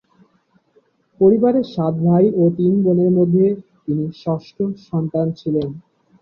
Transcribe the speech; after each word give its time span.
পরিবারের 1.19 1.65
সাত 1.73 1.93
ভাই 2.07 2.25
ও 2.35 2.53
তিন 2.57 2.73
বোনের 2.83 3.11
মধ্যে 3.17 3.45
তিনি 3.83 4.05
ষষ্ঠ 4.21 4.57
সন্তান 4.87 5.27
ছিলেন। 5.39 5.69